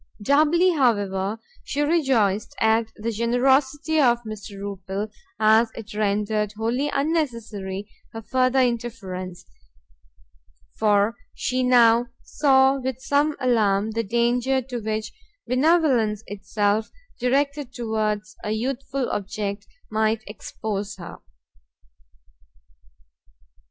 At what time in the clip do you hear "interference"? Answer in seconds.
8.61-9.45